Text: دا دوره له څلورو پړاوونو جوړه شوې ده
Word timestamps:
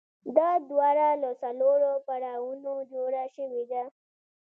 دا 0.37 0.49
دوره 0.69 1.07
له 1.23 1.29
څلورو 1.41 1.91
پړاوونو 2.07 2.73
جوړه 2.91 3.23
شوې 3.35 3.63
ده 3.71 3.83